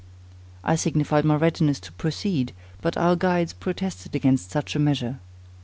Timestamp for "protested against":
3.53-4.49